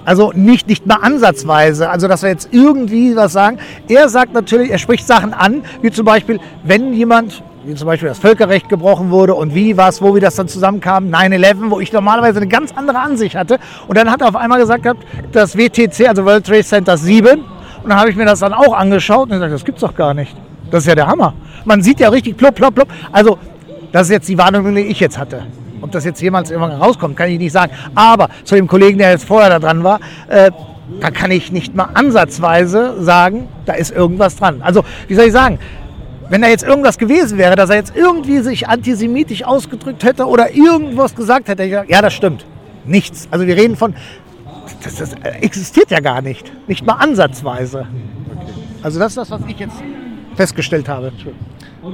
Also 0.07 0.31
nicht, 0.33 0.69
nicht 0.69 0.87
mal 0.87 0.99
ansatzweise, 1.03 1.91
also 1.91 2.07
dass 2.07 2.23
wir 2.23 2.31
jetzt 2.31 2.51
irgendwie 2.53 3.17
was 3.17 3.33
sagen. 3.33 3.59
Er 3.89 4.09
sagt 4.09 4.33
natürlich, 4.35 4.71
er 4.71 4.79
spricht 4.79 5.05
Sachen 5.05 5.35
an, 5.35 5.65
wie 5.83 5.91
zum 5.91 6.05
Beispiel, 6.05 6.39
wenn 6.63 6.93
jemand, 6.93 7.43
wie 7.65 7.75
zum 7.75 7.89
Beispiel 7.89 8.09
das 8.09 8.21
Völkerrecht 8.21 8.69
gebrochen 8.69 9.11
wurde 9.11 9.35
und 9.35 9.53
wie, 9.53 9.77
was, 9.77 10.01
wo, 10.01 10.15
wie 10.15 10.21
das 10.21 10.37
dann 10.37 10.47
zusammenkam, 10.47 11.09
9-11, 11.09 11.71
wo 11.71 11.81
ich 11.81 11.93
normalerweise 11.93 12.37
eine 12.39 12.47
ganz 12.47 12.73
andere 12.77 13.01
Ansicht 13.01 13.35
hatte. 13.35 13.59
Und 13.89 13.99
dann 13.99 14.09
hat 14.09 14.21
er 14.21 14.29
auf 14.29 14.37
einmal 14.37 14.61
gesagt 14.61 14.87
das 15.33 15.59
WTC, 15.59 16.09
also 16.09 16.25
World 16.25 16.47
Trade 16.47 16.63
Center 16.63 16.97
7. 16.97 17.41
Und 17.41 17.91
dann 17.91 17.99
habe 17.99 18.09
ich 18.09 18.15
mir 18.15 18.27
das 18.27 18.39
dann 18.39 18.53
auch 18.53 18.75
angeschaut 18.75 19.25
und 19.25 19.31
gesagt, 19.31 19.53
das 19.53 19.65
gibt's 19.65 19.81
doch 19.81 19.97
gar 19.97 20.15
nicht. 20.15 20.37
Das 20.71 20.85
ist 20.85 20.89
ja 20.89 20.95
der 20.95 21.09
Hammer. 21.09 21.35
Man 21.65 21.83
sieht 21.83 21.99
ja 21.99 22.11
richtig 22.11 22.37
plopp, 22.37 22.55
plopp, 22.55 22.77
plopp. 22.77 22.89
Also, 23.11 23.39
das 23.91 24.03
ist 24.03 24.13
jetzt 24.13 24.29
die 24.29 24.39
Warnung, 24.39 24.73
die 24.73 24.83
ich 24.83 25.01
jetzt 25.01 25.19
hatte. 25.19 25.43
Ob 25.81 25.91
das 25.93 26.05
jetzt 26.05 26.21
jemals 26.21 26.51
irgendwann 26.51 26.81
rauskommt, 26.81 27.17
kann 27.17 27.31
ich 27.31 27.39
nicht 27.39 27.53
sagen. 27.53 27.73
Aber 27.95 28.29
zu 28.45 28.55
dem 28.55 28.67
Kollegen, 28.67 28.99
der 28.99 29.11
jetzt 29.11 29.25
vorher 29.25 29.51
da 29.51 29.59
dran 29.59 29.85
war, 29.85 30.01
äh, 30.29 30.51
da 31.01 31.11
kann 31.11 31.31
ich 31.31 31.53
nicht 31.53 31.75
mal 31.75 31.89
ansatzweise 31.95 33.03
sagen, 33.03 33.49
da 33.65 33.73
ist 33.73 33.91
irgendwas 33.91 34.37
dran. 34.37 34.63
Also, 34.63 34.85
wie 35.09 35.15
soll 35.15 35.27
ich 35.27 35.33
sagen? 35.33 35.59
Wenn 36.29 36.43
da 36.43 36.49
jetzt 36.49 36.65
irgendwas 36.65 36.99
gewesen 36.99 37.39
wäre, 37.39 37.55
dass 37.55 37.71
er 37.71 37.77
jetzt 37.77 37.95
irgendwie 37.95 38.41
sich 38.41 38.69
antisemitisch 38.69 39.45
ausgedrückt 39.45 40.03
hätte 40.03 40.27
oder 40.27 40.55
irgendwas 40.55 41.15
gesagt 41.15 41.49
hätte, 41.49 41.69
gesagt, 41.69 41.91
ja, 41.91 42.03
das 42.03 42.15
stimmt. 42.15 42.45
Nichts. 42.85 43.29
Also 43.31 43.47
wir 43.47 43.57
reden 43.57 43.77
von, 43.77 43.95
das, 44.83 44.97
das 44.97 45.15
existiert 45.41 45.91
ja 45.91 46.01
gar 46.01 46.23
nicht. 46.23 46.53
Nicht 46.69 46.85
mal 46.85 46.95
ansatzweise. 46.95 47.87
Also 48.83 48.99
das 48.99 49.13
ist 49.13 49.19
das, 49.19 49.31
was 49.31 49.41
ich 49.47 49.59
jetzt 49.59 49.77
festgestellt 50.35 50.89
habe. 50.89 51.13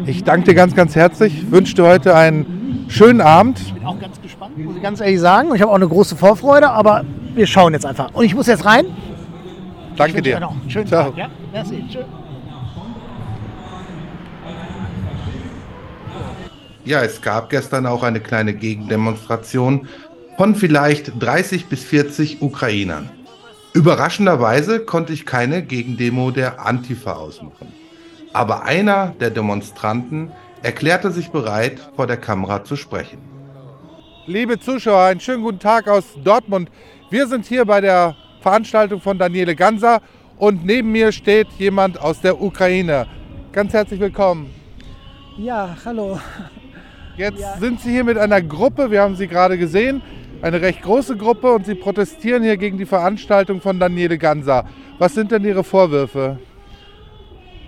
Ich 0.06 0.24
danke 0.24 0.46
dir 0.46 0.54
ganz, 0.54 0.74
ganz 0.74 0.96
herzlich. 0.96 1.34
Ich 1.34 1.50
wünsche 1.50 1.74
dir 1.74 1.84
heute 1.84 2.14
einen 2.14 2.61
schönen 2.92 3.20
Abend. 3.20 3.58
Ich 3.58 3.72
bin 3.72 3.84
auch 3.84 3.98
ganz 3.98 4.20
gespannt, 4.20 4.58
muss 4.58 4.76
ich 4.76 4.82
ganz 4.82 5.00
ehrlich 5.00 5.20
sagen. 5.20 5.54
Ich 5.54 5.62
habe 5.62 5.70
auch 5.70 5.76
eine 5.76 5.88
große 5.88 6.16
Vorfreude, 6.16 6.68
aber 6.70 7.04
wir 7.34 7.46
schauen 7.46 7.72
jetzt 7.72 7.86
einfach. 7.86 8.12
Und 8.12 8.24
ich 8.24 8.34
muss 8.34 8.46
jetzt 8.46 8.64
rein. 8.64 8.86
Danke 9.96 10.22
dir. 10.22 10.40
Schönen 10.68 10.86
Ciao. 10.86 11.10
Tag. 11.10 11.16
Ja? 11.16 11.30
Merci. 11.52 11.84
Tschö. 11.90 12.00
Ja, 16.84 17.02
es 17.02 17.22
gab 17.22 17.48
gestern 17.50 17.86
auch 17.86 18.02
eine 18.02 18.20
kleine 18.20 18.54
Gegendemonstration 18.54 19.86
von 20.36 20.56
vielleicht 20.56 21.12
30 21.22 21.66
bis 21.66 21.84
40 21.84 22.42
Ukrainern. 22.42 23.10
Überraschenderweise 23.72 24.80
konnte 24.80 25.12
ich 25.12 25.24
keine 25.24 25.62
Gegendemo 25.62 26.30
der 26.30 26.66
Antifa 26.66 27.12
ausmachen. 27.12 27.72
Aber 28.32 28.64
einer 28.64 29.14
der 29.20 29.30
Demonstranten 29.30 30.32
erklärte 30.62 31.10
sich 31.10 31.30
bereit, 31.30 31.80
vor 31.96 32.06
der 32.06 32.16
Kamera 32.16 32.64
zu 32.64 32.76
sprechen. 32.76 33.18
Liebe 34.26 34.58
Zuschauer, 34.60 35.02
einen 35.02 35.20
schönen 35.20 35.42
guten 35.42 35.58
Tag 35.58 35.88
aus 35.88 36.04
Dortmund. 36.22 36.70
Wir 37.10 37.26
sind 37.26 37.46
hier 37.46 37.64
bei 37.64 37.80
der 37.80 38.14
Veranstaltung 38.40 39.00
von 39.00 39.18
Daniele 39.18 39.56
Ganser 39.56 40.00
und 40.38 40.64
neben 40.64 40.92
mir 40.92 41.12
steht 41.12 41.48
jemand 41.58 42.00
aus 42.00 42.20
der 42.20 42.40
Ukraine. 42.40 43.06
Ganz 43.52 43.72
herzlich 43.72 44.00
willkommen. 44.00 44.50
Ja, 45.36 45.76
hallo. 45.84 46.20
Jetzt 47.16 47.40
ja. 47.40 47.56
sind 47.58 47.80
Sie 47.80 47.90
hier 47.90 48.04
mit 48.04 48.16
einer 48.16 48.40
Gruppe, 48.40 48.90
wir 48.90 49.02
haben 49.02 49.16
Sie 49.16 49.26
gerade 49.26 49.58
gesehen, 49.58 50.02
eine 50.40 50.60
recht 50.62 50.82
große 50.82 51.16
Gruppe 51.16 51.52
und 51.52 51.66
Sie 51.66 51.74
protestieren 51.74 52.42
hier 52.42 52.56
gegen 52.56 52.78
die 52.78 52.86
Veranstaltung 52.86 53.60
von 53.60 53.78
Daniele 53.78 54.18
Ganser. 54.18 54.66
Was 54.98 55.14
sind 55.14 55.32
denn 55.32 55.44
Ihre 55.44 55.64
Vorwürfe? 55.64 56.38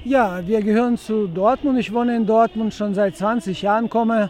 Ja, 0.06 0.46
wir 0.46 0.60
gehören 0.60 0.98
zu 0.98 1.28
Dortmund. 1.28 1.78
Ich 1.78 1.90
wohne 1.90 2.14
in 2.14 2.26
Dortmund 2.26 2.74
schon 2.74 2.92
seit 2.92 3.16
20 3.16 3.62
Jahren, 3.62 3.88
komme 3.88 4.28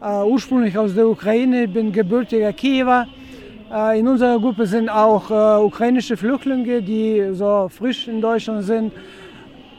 äh, 0.00 0.24
ursprünglich 0.24 0.76
aus 0.76 0.96
der 0.96 1.06
Ukraine, 1.06 1.68
bin 1.68 1.92
gebürtiger 1.92 2.52
Kiewer. 2.52 3.06
Äh, 3.72 4.00
in 4.00 4.08
unserer 4.08 4.40
Gruppe 4.40 4.66
sind 4.66 4.88
auch 4.88 5.30
äh, 5.30 5.64
ukrainische 5.64 6.16
Flüchtlinge, 6.16 6.82
die 6.82 7.28
so 7.34 7.68
frisch 7.68 8.08
in 8.08 8.20
Deutschland 8.20 8.64
sind, 8.64 8.92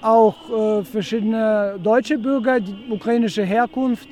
auch 0.01 0.35
äh, 0.50 0.85
verschiedene 0.85 1.77
deutsche 1.83 2.17
Bürger, 2.17 2.62
die 2.62 2.73
ukrainische 2.89 3.43
Herkunft. 3.43 4.07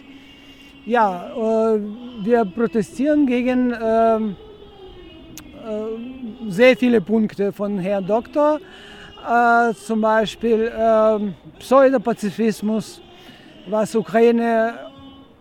Ja, 0.86 1.30
äh, 1.30 1.80
wir 2.26 2.44
protestieren 2.44 3.26
gegen 3.26 3.74
ähm, 3.82 4.36
äh, 5.66 6.52
sehr 6.52 6.76
viele 6.76 7.00
Punkte 7.00 7.54
von 7.54 7.80
Herrn 7.80 8.06
Doktor. 8.06 8.60
Äh, 9.28 9.74
zum 9.74 10.02
Beispiel 10.02 10.72
äh, 10.76 11.60
Pseudopazifismus, 11.60 13.02
was 13.68 13.96
Ukraine 13.96 14.74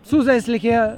zusätzliche 0.03 0.97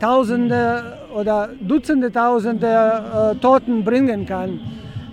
Tausende 0.00 0.98
oder 1.14 1.50
Dutzende 1.60 2.10
Tausende 2.10 2.66
äh, 2.66 3.36
Toten 3.36 3.84
bringen 3.84 4.26
kann. 4.26 4.60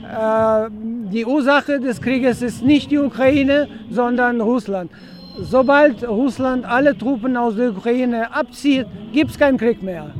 Äh, 0.03 0.69
die 1.11 1.25
Ursache 1.25 1.79
des 1.79 2.01
Krieges 2.01 2.41
ist 2.41 2.63
nicht 2.63 2.91
die 2.91 2.97
Ukraine, 2.97 3.67
sondern 3.89 4.41
Russland. 4.41 4.91
Sobald 5.39 6.07
Russland 6.07 6.65
alle 6.65 6.97
Truppen 6.97 7.37
aus 7.37 7.55
der 7.55 7.71
Ukraine 7.71 8.33
abzieht, 8.33 8.87
gibt 9.13 9.31
es 9.31 9.39
keinen 9.39 9.57
Krieg 9.57 9.81
mehr. 9.81 10.11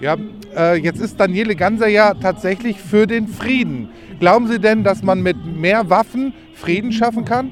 Ja, 0.00 0.16
äh, 0.56 0.76
jetzt 0.76 1.00
ist 1.00 1.18
Daniele 1.18 1.56
Ganser 1.56 1.88
ja 1.88 2.14
tatsächlich 2.14 2.80
für 2.80 3.06
den 3.06 3.28
Frieden. 3.28 3.90
Glauben 4.18 4.48
Sie 4.48 4.58
denn, 4.58 4.84
dass 4.84 5.02
man 5.02 5.22
mit 5.22 5.36
mehr 5.44 5.88
Waffen 5.90 6.32
Frieden 6.54 6.92
schaffen 6.92 7.24
kann? 7.24 7.50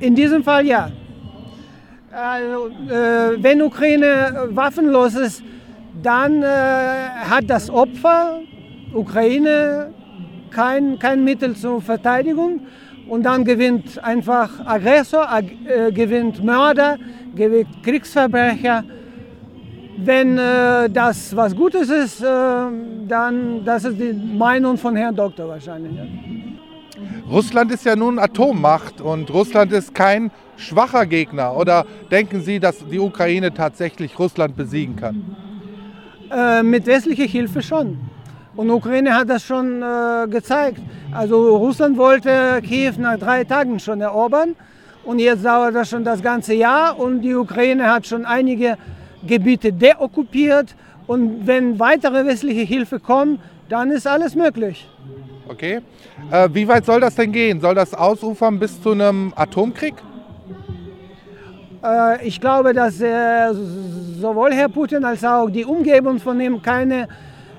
In 0.00 0.14
diesem 0.14 0.42
Fall 0.42 0.66
ja. 0.66 0.90
Also, 2.10 2.68
äh, 2.68 3.42
wenn 3.42 3.62
Ukraine 3.62 4.48
waffenlos 4.50 5.14
ist, 5.14 5.42
dann 6.02 6.42
äh, 6.42 6.46
hat 6.46 7.44
das 7.48 7.70
Opfer 7.70 8.40
Ukraine 8.92 9.92
kein, 10.50 10.98
kein 10.98 11.24
Mittel 11.24 11.54
zur 11.54 11.82
Verteidigung 11.82 12.60
und 13.08 13.24
dann 13.24 13.44
gewinnt 13.44 14.02
einfach 14.02 14.50
Aggressor, 14.64 15.28
äh, 15.66 15.92
gewinnt 15.92 16.42
Mörder, 16.42 16.98
gewinnt 17.34 17.82
Kriegsverbrecher. 17.82 18.84
Wenn 20.04 20.38
äh, 20.38 20.88
das 20.88 21.34
was 21.34 21.56
Gutes 21.56 21.90
ist, 21.90 22.22
äh, 22.22 22.26
dann 23.08 23.64
das 23.64 23.84
ist 23.84 23.98
die 23.98 24.12
Meinung 24.12 24.78
von 24.78 24.94
Herrn 24.94 25.16
Doktor 25.16 25.48
wahrscheinlich. 25.48 25.98
Russland 27.28 27.72
ist 27.72 27.84
ja 27.84 27.96
nun 27.96 28.18
Atommacht 28.18 29.00
und 29.00 29.30
Russland 29.30 29.72
ist 29.72 29.94
kein 29.94 30.30
schwacher 30.56 31.04
Gegner. 31.04 31.56
Oder 31.56 31.84
denken 32.10 32.40
Sie, 32.42 32.60
dass 32.60 32.86
die 32.86 32.98
Ukraine 32.98 33.52
tatsächlich 33.52 34.18
Russland 34.18 34.56
besiegen 34.56 34.96
kann? 34.96 35.36
Äh, 36.30 36.62
mit 36.62 36.86
westlicher 36.86 37.24
Hilfe 37.24 37.60
schon. 37.60 37.98
Und 38.54 38.70
Ukraine 38.70 39.14
hat 39.14 39.28
das 39.28 39.44
schon 39.44 39.82
äh, 39.82 40.28
gezeigt. 40.28 40.80
Also 41.12 41.56
Russland 41.56 41.96
wollte 41.96 42.60
Kiew 42.62 42.94
nach 42.98 43.18
drei 43.18 43.44
Tagen 43.44 43.78
schon 43.78 44.00
erobern 44.00 44.54
und 45.04 45.18
jetzt 45.18 45.44
dauert 45.44 45.74
das 45.74 45.88
schon 45.90 46.04
das 46.04 46.22
ganze 46.22 46.54
Jahr 46.54 46.98
und 46.98 47.22
die 47.22 47.34
Ukraine 47.34 47.90
hat 47.90 48.06
schon 48.06 48.26
einige 48.26 48.76
Gebiete 49.26 49.72
deokkupiert 49.72 50.74
und 51.06 51.46
wenn 51.46 51.78
weitere 51.78 52.26
westliche 52.26 52.62
Hilfe 52.62 53.00
kommt, 53.00 53.40
dann 53.68 53.90
ist 53.90 54.06
alles 54.06 54.34
möglich. 54.34 54.88
Okay. 55.48 55.80
Äh, 56.30 56.48
wie 56.52 56.68
weit 56.68 56.84
soll 56.84 57.00
das 57.00 57.14
denn 57.14 57.32
gehen? 57.32 57.60
Soll 57.60 57.74
das 57.74 57.94
ausufern 57.94 58.58
bis 58.58 58.80
zu 58.82 58.92
einem 58.92 59.32
Atomkrieg? 59.34 59.94
Äh, 61.82 62.26
ich 62.26 62.40
glaube, 62.40 62.74
dass 62.74 63.00
äh, 63.00 63.52
sowohl 64.20 64.52
Herr 64.52 64.68
Putin 64.68 65.04
als 65.04 65.24
auch 65.24 65.48
die 65.48 65.64
Umgebung 65.64 66.18
von 66.18 66.40
ihm 66.40 66.60
keine 66.60 67.08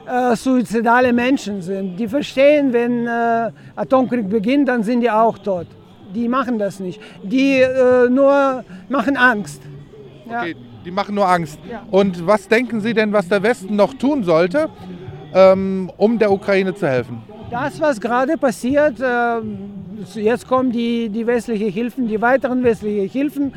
äh, 0.05 0.35
suizidale 0.35 1.13
Menschen 1.13 1.61
sind. 1.61 1.97
Die 1.97 2.07
verstehen, 2.07 2.73
wenn 2.73 3.07
äh, 3.07 3.51
Atomkrieg 3.75 4.29
beginnt, 4.29 4.67
dann 4.67 4.83
sind 4.83 5.01
die 5.01 5.09
auch 5.09 5.37
tot. 5.37 5.67
Die 6.13 6.27
machen 6.27 6.57
das 6.57 6.79
nicht. 6.79 6.99
Die 7.23 7.61
äh, 7.61 8.09
nur 8.09 8.63
machen 8.89 9.17
Angst. 9.17 9.61
Okay, 10.29 10.55
die 10.85 10.91
machen 10.91 11.15
nur 11.15 11.27
Angst. 11.27 11.59
Und 11.91 12.25
was 12.25 12.47
denken 12.47 12.81
Sie 12.81 12.93
denn, 12.93 13.11
was 13.11 13.27
der 13.27 13.41
Westen 13.43 13.75
noch 13.75 13.93
tun 13.93 14.23
sollte, 14.23 14.69
ähm, 15.33 15.91
um 15.97 16.19
der 16.19 16.31
Ukraine 16.31 16.73
zu 16.73 16.87
helfen? 16.87 17.21
Das, 17.51 17.79
was 17.81 17.99
gerade 17.99 18.37
passiert, 18.37 18.99
äh, 18.99 19.39
jetzt 20.19 20.47
kommen 20.47 20.71
die, 20.71 21.09
die 21.09 21.25
westlichen 21.25 21.69
Hilfen, 21.71 22.07
die 22.07 22.21
weiteren 22.21 22.63
westlichen 22.63 23.09
Hilfen. 23.09 23.53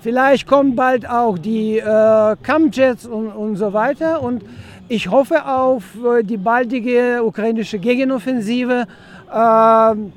Vielleicht 0.00 0.46
kommen 0.46 0.74
bald 0.74 1.08
auch 1.08 1.36
die 1.36 1.78
äh, 1.78 2.36
Kampfjets 2.42 3.06
und, 3.06 3.28
und 3.28 3.56
so 3.56 3.72
weiter. 3.72 4.22
Und 4.22 4.42
ich 4.88 5.10
hoffe 5.10 5.46
auf 5.46 5.82
äh, 6.04 6.22
die 6.22 6.36
baldige 6.36 7.22
ukrainische 7.24 7.78
Gegenoffensive. 7.78 8.86
Ähm, 9.34 10.12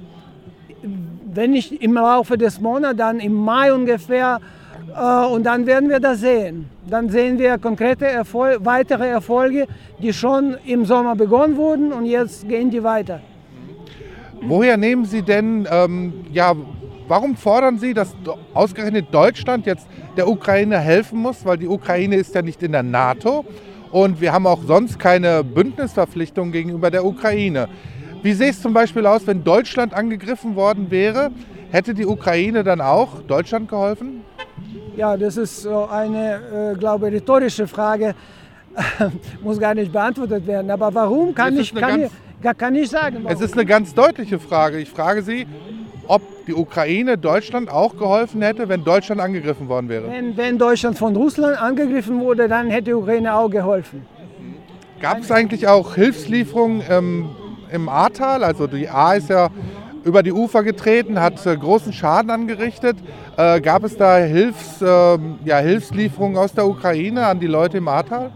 wenn 1.33 1.51
nicht 1.51 1.71
im 1.81 1.93
Laufe 1.93 2.37
des 2.37 2.59
Monats, 2.59 2.97
dann 2.97 3.19
im 3.19 3.33
Mai 3.33 3.73
ungefähr. 3.73 4.39
Äh, 4.95 5.25
und 5.27 5.43
dann 5.43 5.65
werden 5.65 5.89
wir 5.89 5.99
das 5.99 6.19
sehen. 6.19 6.69
Dann 6.89 7.09
sehen 7.09 7.37
wir 7.37 7.57
konkrete 7.57 8.07
Erfol 8.07 8.57
weitere 8.59 9.07
Erfolge, 9.07 9.67
die 10.01 10.13
schon 10.13 10.57
im 10.65 10.85
Sommer 10.85 11.15
begonnen 11.15 11.55
wurden 11.57 11.93
und 11.93 12.05
jetzt 12.05 12.47
gehen 12.47 12.69
die 12.69 12.83
weiter. 12.83 13.19
Woher 14.41 14.77
nehmen 14.77 15.05
Sie 15.05 15.21
denn, 15.21 15.67
ähm, 15.69 16.13
ja, 16.31 16.53
warum 17.07 17.35
fordern 17.35 17.77
Sie, 17.77 17.93
dass 17.93 18.15
ausgerechnet 18.53 19.07
Deutschland 19.11 19.65
jetzt 19.65 19.87
der 20.15 20.27
Ukraine 20.29 20.79
helfen 20.79 21.19
muss? 21.19 21.45
Weil 21.45 21.57
die 21.57 21.67
Ukraine 21.67 22.15
ist 22.15 22.33
ja 22.33 22.41
nicht 22.41 22.63
in 22.63 22.71
der 22.71 22.83
NATO. 22.83 23.45
Und 23.91 24.21
wir 24.21 24.31
haben 24.31 24.47
auch 24.47 24.63
sonst 24.65 24.99
keine 24.99 25.43
Bündnisverpflichtung 25.43 26.51
gegenüber 26.51 26.89
der 26.91 27.03
Ukraine. 27.03 27.67
Wie 28.21 28.33
sähe 28.33 28.49
es 28.49 28.61
zum 28.61 28.73
Beispiel 28.73 29.05
aus, 29.05 29.25
wenn 29.27 29.43
Deutschland 29.43 29.93
angegriffen 29.93 30.55
worden 30.55 30.91
wäre? 30.91 31.31
Hätte 31.71 31.93
die 31.93 32.05
Ukraine 32.05 32.63
dann 32.63 32.81
auch 32.81 33.21
Deutschland 33.21 33.69
geholfen? 33.69 34.23
Ja, 34.99 35.15
das 35.15 35.37
ist 35.37 35.65
eine, 35.65 36.73
äh, 36.73 36.77
glaube 36.77 37.07
ich, 37.07 37.13
rhetorische 37.13 37.65
Frage. 37.67 38.15
Muss 39.41 39.57
gar 39.57 39.73
nicht 39.73 39.93
beantwortet 39.93 40.45
werden. 40.45 40.69
Aber 40.69 40.93
warum 40.93 41.33
kann 41.33 41.57
ich, 41.57 41.73
kann, 41.73 42.01
ich, 42.03 42.57
kann 42.57 42.75
ich 42.75 42.89
sagen. 42.89 43.19
Warum. 43.23 43.33
Es 43.33 43.39
ist 43.39 43.53
eine 43.53 43.65
ganz 43.65 43.93
deutliche 43.93 44.39
Frage. 44.39 44.77
Ich 44.77 44.89
frage 44.89 45.21
Sie, 45.21 45.47
ob 46.05 46.21
die 46.47 46.53
Ukraine 46.53 47.17
Deutschland 47.17 47.69
auch 47.69 47.95
geholfen 47.95 48.41
hätte, 48.41 48.67
wenn 48.67 48.83
Deutschland 48.83 49.21
angegriffen 49.21 49.69
worden 49.69 49.87
wäre. 49.87 50.11
Wenn, 50.11 50.35
wenn 50.35 50.57
Deutschland 50.57 50.97
von 50.97 51.15
Russland 51.15 51.61
angegriffen 51.61 52.19
wurde, 52.19 52.49
dann 52.49 52.69
hätte 52.69 52.85
die 52.91 52.93
Ukraine 52.93 53.33
auch 53.35 53.49
geholfen. 53.49 54.05
Gab 54.99 55.19
es 55.19 55.31
eigentlich 55.31 55.65
auch 55.65 55.95
Hilfslieferungen 55.95 56.83
ähm, 56.89 57.29
im 57.71 57.87
Ahrtal? 57.87 58.43
Also 58.43 58.67
die 58.67 58.89
Ahr 58.89 59.15
ist 59.15 59.29
ja 59.29 59.49
über 60.09 60.23
die 60.23 60.33
Ufer 60.33 60.63
getreten, 60.63 61.21
hat 61.21 61.45
äh, 61.45 61.55
großen 61.55 61.93
Schaden 61.93 62.31
angerichtet. 62.31 62.97
Äh, 63.37 63.61
gab 63.61 63.83
es 63.83 63.95
da 63.95 64.17
Hilfs, 64.17 64.81
äh, 64.81 64.85
ja, 65.45 65.59
Hilfslieferungen 65.59 66.35
aus 66.35 66.51
der 66.51 66.67
Ukraine 66.67 67.27
an 67.27 67.39
die 67.39 67.47
Leute 67.47 67.77
im 67.77 67.87
Ahrtal? 67.87 68.31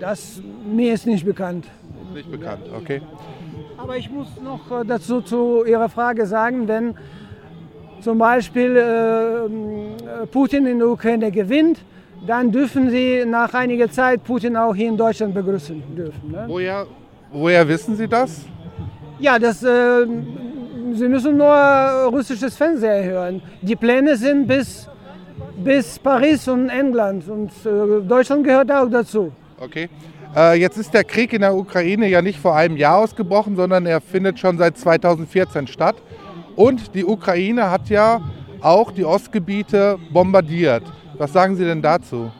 Das 0.00 0.42
mir 0.64 0.92
ist 0.92 1.06
nicht 1.06 1.24
bekannt. 1.24 1.66
Nicht 2.12 2.30
bekannt, 2.30 2.62
okay. 2.76 3.00
Aber 3.78 3.96
ich 3.96 4.10
muss 4.10 4.26
noch 4.42 4.80
äh, 4.80 4.84
dazu 4.84 5.20
zu 5.20 5.64
Ihrer 5.64 5.88
Frage 5.88 6.26
sagen, 6.26 6.66
wenn 6.66 6.94
zum 8.00 8.18
Beispiel 8.18 8.76
äh, 8.76 10.26
Putin 10.26 10.66
in 10.66 10.78
der 10.80 10.88
Ukraine 10.88 11.30
gewinnt, 11.30 11.78
dann 12.26 12.50
dürfen 12.50 12.90
Sie 12.90 13.24
nach 13.24 13.54
einiger 13.54 13.88
Zeit 13.88 14.24
Putin 14.24 14.56
auch 14.56 14.74
hier 14.74 14.88
in 14.88 14.96
Deutschland 14.96 15.32
begrüßen 15.32 15.80
dürfen. 15.96 16.32
Ne? 16.32 16.44
Woher, 16.48 16.86
woher 17.32 17.66
wissen 17.68 17.94
Sie 17.96 18.08
das? 18.08 18.44
Ja, 19.20 19.38
das, 19.38 19.62
äh, 19.62 20.06
Sie 20.94 21.08
müssen 21.08 21.36
nur 21.36 21.54
russisches 22.10 22.56
Fernsehen 22.56 23.04
hören. 23.04 23.42
Die 23.60 23.76
Pläne 23.76 24.16
sind 24.16 24.46
bis, 24.46 24.88
bis 25.64 25.98
Paris 25.98 26.48
und 26.48 26.68
England 26.68 27.28
und 27.28 27.50
äh, 27.64 28.06
Deutschland 28.06 28.44
gehört 28.44 28.70
auch 28.70 28.88
dazu. 28.88 29.32
Okay. 29.58 29.88
Äh, 30.34 30.58
jetzt 30.60 30.78
ist 30.78 30.92
der 30.94 31.04
Krieg 31.04 31.32
in 31.32 31.42
der 31.42 31.54
Ukraine 31.54 32.08
ja 32.08 32.22
nicht 32.22 32.38
vor 32.38 32.56
einem 32.56 32.76
Jahr 32.76 32.98
ausgebrochen, 32.98 33.56
sondern 33.56 33.86
er 33.86 34.00
findet 34.00 34.38
schon 34.38 34.58
seit 34.58 34.78
2014 34.78 35.66
statt. 35.66 35.96
Und 36.56 36.94
die 36.94 37.04
Ukraine 37.04 37.70
hat 37.70 37.88
ja 37.88 38.20
auch 38.60 38.92
die 38.92 39.04
Ostgebiete 39.04 39.98
bombardiert. 40.12 40.82
Was 41.18 41.32
sagen 41.32 41.56
Sie 41.56 41.64
denn 41.64 41.82
dazu? 41.82 42.30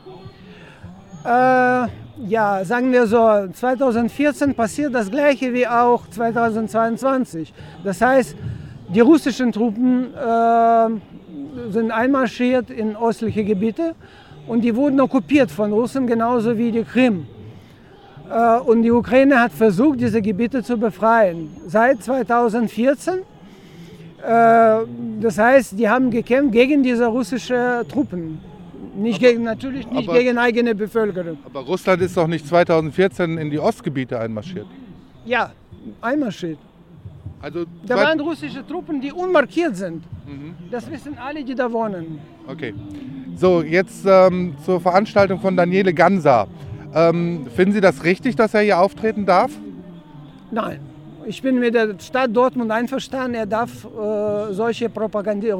Äh, 1.24 1.86
ja, 2.18 2.64
sagen 2.64 2.92
wir 2.92 3.06
so, 3.06 3.18
2014 3.52 4.54
passiert 4.54 4.94
das 4.94 5.10
gleiche 5.10 5.52
wie 5.52 5.66
auch 5.66 6.08
2022. 6.08 7.52
Das 7.84 8.00
heißt, 8.00 8.36
die 8.94 9.00
russischen 9.00 9.52
Truppen 9.52 10.14
äh, 10.14 11.70
sind 11.70 11.90
einmarschiert 11.90 12.70
in 12.70 12.96
östliche 12.96 13.44
Gebiete 13.44 13.94
und 14.46 14.62
die 14.62 14.74
wurden 14.76 15.00
okkupiert 15.00 15.50
von 15.50 15.72
Russen, 15.72 16.06
genauso 16.06 16.58
wie 16.58 16.70
die 16.70 16.84
Krim. 16.84 17.26
Äh, 18.30 18.58
und 18.58 18.82
die 18.82 18.90
Ukraine 18.90 19.40
hat 19.40 19.52
versucht, 19.52 20.00
diese 20.00 20.20
Gebiete 20.20 20.62
zu 20.62 20.76
befreien. 20.76 21.48
Seit 21.66 22.02
2014. 22.02 23.14
Äh, 23.14 23.22
das 25.20 25.38
heißt, 25.38 25.78
die 25.78 25.88
haben 25.88 26.10
gekämpft 26.10 26.52
gegen 26.52 26.82
diese 26.82 27.06
russischen 27.06 27.88
Truppen. 27.88 28.51
Nicht 28.96 29.18
aber, 29.18 29.32
gegen, 29.32 29.42
natürlich 29.44 29.88
nicht 29.90 30.08
aber, 30.08 30.18
gegen 30.18 30.38
eigene 30.38 30.74
Bevölkerung. 30.74 31.38
Aber 31.44 31.60
Russland 31.60 32.02
ist 32.02 32.16
doch 32.16 32.26
nicht 32.26 32.46
2014 32.46 33.38
in 33.38 33.50
die 33.50 33.58
Ostgebiete 33.58 34.18
einmarschiert. 34.18 34.66
Ja, 35.24 35.52
einmarschiert. 36.00 36.58
Also 37.40 37.64
da 37.86 37.96
waren 37.96 38.20
russische 38.20 38.66
Truppen, 38.66 39.00
die 39.00 39.12
unmarkiert 39.12 39.76
sind. 39.76 40.04
Mhm. 40.26 40.54
Das 40.70 40.88
wissen 40.90 41.16
alle, 41.18 41.44
die 41.44 41.54
da 41.54 41.70
wohnen. 41.70 42.20
Okay. 42.46 42.74
So, 43.36 43.62
jetzt 43.62 44.04
ähm, 44.06 44.54
zur 44.64 44.80
Veranstaltung 44.80 45.40
von 45.40 45.56
Daniele 45.56 45.92
Ganser. 45.92 46.46
Ähm, 46.94 47.46
finden 47.54 47.72
Sie 47.72 47.80
das 47.80 48.04
richtig, 48.04 48.36
dass 48.36 48.54
er 48.54 48.60
hier 48.60 48.78
auftreten 48.78 49.26
darf? 49.26 49.50
Nein. 50.50 50.80
Ich 51.24 51.40
bin 51.40 51.58
mit 51.58 51.74
der 51.74 51.94
Stadt 52.00 52.34
Dortmund 52.34 52.70
einverstanden. 52.70 53.34
Er 53.34 53.46
darf 53.46 53.84
äh, 53.84 54.52
solche 54.52 54.88
Propagandi 54.88 55.52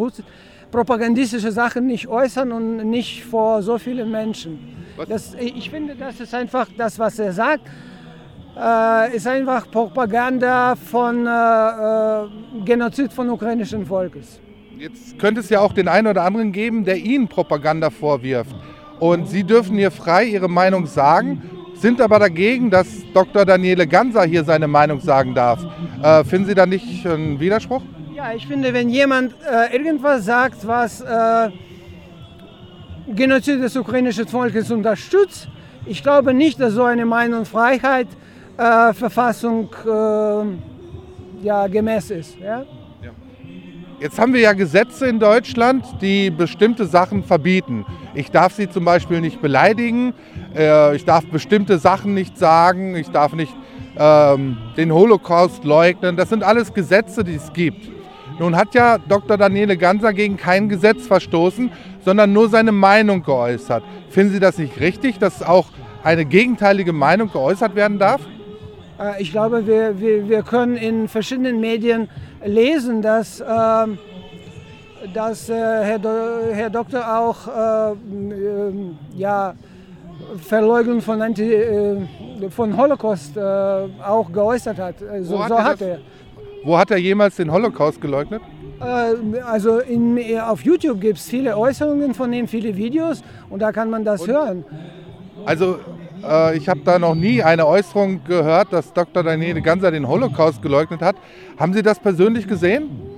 propagandistische 0.73 1.53
Sachen 1.53 1.87
nicht 1.87 2.09
äußern 2.09 2.51
und 2.51 2.91
nicht 2.91 3.25
vor 3.25 3.63
so 3.63 3.79
vielen 3.79 4.11
Menschen. 4.11 4.59
Das, 5.09 5.35
ich 5.39 5.71
finde, 5.71 5.95
das 5.95 6.19
ist 6.19 6.35
einfach 6.35 6.67
das, 6.77 6.99
was 6.99 7.19
er 7.19 7.33
sagt, 7.33 7.69
äh, 8.57 9.17
ist 9.17 9.27
einfach 9.27 9.71
Propaganda 9.71 10.75
von 10.75 11.27
äh, 11.27 11.31
äh 11.31 12.65
Genozid 12.65 13.13
von 13.13 13.31
ukrainischen 13.31 13.87
Volkes. 13.87 14.41
Jetzt 14.79 15.19
könnte 15.19 15.41
es 15.41 15.49
ja 15.49 15.61
auch 15.61 15.73
den 15.73 15.89
einen 15.89 16.09
oder 16.09 16.23
anderen 16.23 16.53
geben, 16.53 16.85
der 16.85 16.97
Ihnen 16.97 17.29
Propaganda 17.29 17.89
vorwirft. 17.91 18.55
Und 18.99 19.29
Sie 19.29 19.45
dürfen 19.45 19.77
hier 19.77 19.91
frei 19.91 20.25
Ihre 20.25 20.49
Meinung 20.49 20.87
sagen, 20.87 21.43
sind 21.75 22.01
aber 22.01 22.19
dagegen, 22.19 22.71
dass 22.71 22.89
Dr. 23.15 23.45
Daniele 23.45 23.87
Ganser 23.87 24.25
hier 24.25 24.45
seine 24.45 24.69
Meinung 24.69 25.01
sagen 25.01 25.35
darf. 25.35 25.65
Äh, 26.03 26.25
finden 26.25 26.47
Sie 26.47 26.55
da 26.55 26.67
nicht 26.67 27.07
einen 27.07 27.41
Widerspruch? 27.41 27.83
Ja, 28.23 28.35
ich 28.35 28.47
finde, 28.47 28.73
wenn 28.73 28.89
jemand 28.89 29.35
äh, 29.51 29.77
irgendwas 29.77 30.25
sagt, 30.25 30.65
was 30.65 31.01
äh, 31.01 31.51
Genozid 33.09 33.61
des 33.61 33.77
ukrainischen 33.77 34.29
Volkes 34.29 34.71
unterstützt, 34.71 35.49
ich 35.87 36.05
glaube 36.05 36.33
nicht, 36.33 36.61
dass 36.61 36.75
so 36.75 36.85
eine 36.85 37.05
Meinungsfreiheit 37.05 38.07
äh, 38.57 38.93
Verfassung 38.93 39.71
äh, 39.85 41.45
ja, 41.45 41.67
gemäß 41.67 42.13
ist. 42.13 42.39
Ja? 42.39 42.65
Jetzt 43.99 44.21
haben 44.21 44.33
wir 44.35 44.41
ja 44.41 44.53
Gesetze 44.53 45.09
in 45.09 45.19
Deutschland, 45.19 45.85
die 46.01 46.31
bestimmte 46.31 46.87
Sachen 46.87 47.25
verbieten. 47.25 47.85
Ich 48.15 48.31
darf 48.31 48.55
sie 48.55 48.71
zum 48.71 48.85
Beispiel 48.85 49.21
nicht 49.21 49.43
beleidigen, 49.43 50.15
äh, 50.55 50.95
ich 50.95 51.05
darf 51.05 51.27
bestimmte 51.27 51.77
Sachen 51.79 52.15
nicht 52.15 52.39
sagen, 52.39 52.95
ich 52.95 53.11
darf 53.11 53.33
nicht 53.33 53.53
ähm, 53.99 54.59
den 54.77 54.93
Holocaust 54.93 55.65
leugnen. 55.65 56.17
Das 56.17 56.29
sind 56.29 56.45
alles 56.45 56.73
Gesetze, 56.73 57.25
die 57.25 57.35
es 57.35 57.53
gibt. 57.53 58.02
Nun 58.43 58.57
hat 58.57 58.75
ja 58.75 58.99
Dr. 58.99 59.37
Daniele 59.37 59.77
Ganser 59.77 60.13
gegen 60.13 60.37
kein 60.37 60.69
Gesetz 60.69 61.07
verstoßen, 61.07 61.71
sondern 62.05 62.33
nur 62.33 62.49
seine 62.49 62.73
Meinung 62.73 63.23
geäußert. 63.23 63.85
Finden 64.11 64.33
Sie 64.33 64.41
das 64.41 64.59
nicht 64.59 64.81
richtig, 64.81 65.21
dass 65.21 65.45
auch 65.45 65.67
eine 66.03 66.25
gegenteilige 66.25 66.93
Meinung 66.93 67.31
geäußert 67.31 67.77
werden 67.77 68.01
darf? 68.01 68.21
Äh, 68.99 69.23
ich 69.23 69.31
glaube, 69.31 69.65
wir, 69.65 70.01
wir, 70.01 70.29
wir 70.29 70.43
können 70.43 70.77
in 70.77 71.07
verschiedenen 71.07 71.61
Medien 71.61 72.09
lesen, 72.45 73.01
dass, 73.01 73.39
äh, 73.39 73.45
dass 75.15 75.49
äh, 75.49 75.55
Herr, 75.55 76.01
Do 76.01 76.09
Herr 76.53 76.71
Doktor 76.71 77.17
auch 77.17 77.47
äh, 77.47 77.95
ja, 79.15 79.55
Verleugnung 80.39 81.01
von, 81.01 81.23
Anti, 81.23 81.45
äh, 81.45 81.97
von 82.51 82.77
Holocaust 82.77 83.37
äh, 83.37 83.41
auch 83.41 84.33
geäußert 84.33 84.79
hat. 84.79 84.97
So, 85.21 85.41
hat, 85.41 85.49
so 85.49 85.55
er, 85.55 85.65
hat 85.65 85.81
er. 85.81 85.99
Wo 86.65 86.79
hat 86.79 86.91
er 86.91 86.99
jemals 86.99 87.37
den 87.37 87.51
Holocaust 87.51 88.01
geleugnet? 88.01 88.43
Also 89.45 89.79
in, 89.79 90.19
auf 90.41 90.63
YouTube 90.63 91.01
gibt 91.01 91.19
es 91.19 91.29
viele 91.29 91.57
Äußerungen 91.57 92.15
von 92.15 92.33
ihm, 92.33 92.49
viele 92.49 92.77
Videos 92.77 93.23
und 93.49 93.61
da 93.61 93.71
kann 93.71 93.91
man 93.91 94.05
das 94.05 94.23
und, 94.23 94.31
hören. 94.31 94.65
Also 95.45 95.79
äh, 96.25 96.57
ich 96.57 96.69
habe 96.69 96.81
da 96.85 96.99
noch 96.99 97.15
nie 97.15 97.43
eine 97.43 97.67
Äußerung 97.67 98.25
gehört, 98.25 98.73
dass 98.73 98.93
Dr. 98.93 99.23
Daniele 99.23 99.63
Ganser 99.63 99.91
den 99.91 100.09
Holocaust 100.09 100.63
geleugnet 100.63 101.01
hat. 101.01 101.17
Haben 101.59 101.73
Sie 101.73 101.83
das 101.83 102.01
persönlich 102.01 102.47
gesehen? 102.49 103.12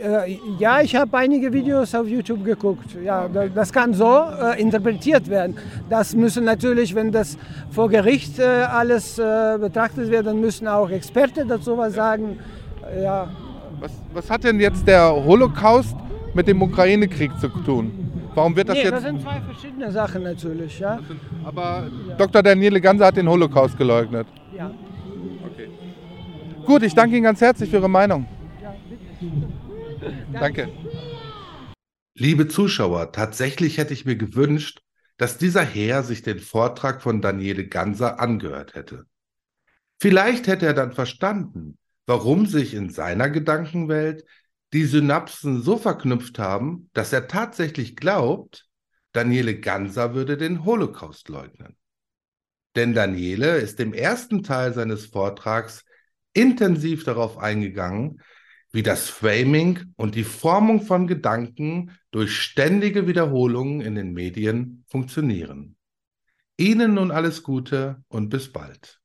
Äh, 0.00 0.38
ja, 0.58 0.80
ich 0.80 0.96
habe 0.96 1.16
einige 1.18 1.52
Videos 1.52 1.94
auf 1.94 2.06
YouTube 2.06 2.44
geguckt. 2.44 2.96
Ja, 3.04 3.28
das 3.28 3.72
kann 3.72 3.92
so 3.92 4.24
äh, 4.40 4.60
interpretiert 4.60 5.28
werden. 5.28 5.56
Das 5.90 6.14
müssen 6.14 6.44
natürlich, 6.44 6.94
wenn 6.94 7.12
das 7.12 7.36
vor 7.70 7.90
Gericht 7.90 8.38
äh, 8.38 8.44
alles 8.44 9.18
äh, 9.18 9.58
betrachtet 9.60 10.10
wird, 10.10 10.26
dann 10.26 10.40
müssen 10.40 10.66
auch 10.68 10.88
Experten 10.90 11.48
dazu 11.48 11.76
was 11.76 11.94
sagen. 11.94 12.38
Ja. 13.02 13.28
Was, 13.78 13.92
was 14.14 14.30
hat 14.30 14.44
denn 14.44 14.58
jetzt 14.58 14.86
der 14.86 15.12
Holocaust 15.12 15.94
mit 16.34 16.48
dem 16.48 16.62
Ukraine-Krieg 16.62 17.32
zu 17.38 17.48
tun? 17.48 17.92
Warum 18.34 18.56
wird 18.56 18.68
das 18.68 18.76
nee, 18.76 18.84
jetzt? 18.84 18.92
Das 18.92 19.02
sind 19.02 19.20
zwei 19.20 19.40
verschiedene 19.40 19.90
Sachen 19.90 20.22
natürlich, 20.22 20.78
ja. 20.78 20.98
Sind, 21.06 21.20
aber 21.44 21.88
ja. 22.08 22.14
Dr. 22.16 22.42
Daniele 22.42 22.80
Ganser 22.80 23.06
hat 23.06 23.16
den 23.16 23.28
Holocaust 23.28 23.76
geleugnet. 23.76 24.26
Ja. 24.56 24.70
Okay. 25.52 25.68
Gut, 26.64 26.82
ich 26.84 26.94
danke 26.94 27.16
Ihnen 27.16 27.24
ganz 27.24 27.40
herzlich 27.40 27.68
für 27.68 27.76
Ihre 27.76 27.88
Meinung. 27.88 28.26
Ja, 28.62 28.72
bitte. 28.88 29.52
danke. 30.32 30.68
Liebe 32.14 32.48
Zuschauer, 32.48 33.12
tatsächlich 33.12 33.78
hätte 33.78 33.94
ich 33.94 34.04
mir 34.04 34.16
gewünscht, 34.16 34.82
dass 35.16 35.38
dieser 35.38 35.62
Herr 35.62 36.02
sich 36.02 36.22
den 36.22 36.38
Vortrag 36.38 37.02
von 37.02 37.20
Daniele 37.20 37.66
Ganser 37.66 38.20
angehört 38.20 38.74
hätte. 38.74 39.04
Vielleicht 40.00 40.46
hätte 40.46 40.66
er 40.66 40.74
dann 40.74 40.92
verstanden, 40.92 41.78
warum 42.06 42.46
sich 42.46 42.74
in 42.74 42.90
seiner 42.90 43.28
Gedankenwelt 43.28 44.24
die 44.72 44.84
Synapsen 44.84 45.62
so 45.62 45.76
verknüpft 45.76 46.38
haben, 46.38 46.88
dass 46.92 47.12
er 47.12 47.28
tatsächlich 47.28 47.96
glaubt, 47.96 48.66
Daniele 49.12 49.58
Ganser 49.58 50.14
würde 50.14 50.36
den 50.36 50.64
Holocaust 50.64 51.28
leugnen. 51.28 51.76
Denn 52.76 52.94
Daniele 52.94 53.58
ist 53.58 53.80
im 53.80 53.92
ersten 53.92 54.42
Teil 54.42 54.72
seines 54.72 55.06
Vortrags 55.06 55.84
intensiv 56.32 57.04
darauf 57.04 57.36
eingegangen, 57.38 58.22
wie 58.72 58.82
das 58.82 59.08
Framing 59.08 59.92
und 59.96 60.14
die 60.14 60.24
Formung 60.24 60.82
von 60.82 61.06
Gedanken 61.06 61.92
durch 62.10 62.36
ständige 62.36 63.06
Wiederholungen 63.06 63.80
in 63.80 63.94
den 63.94 64.12
Medien 64.12 64.84
funktionieren. 64.86 65.76
Ihnen 66.56 66.94
nun 66.94 67.10
alles 67.10 67.42
Gute 67.42 68.04
und 68.08 68.28
bis 68.28 68.52
bald. 68.52 68.99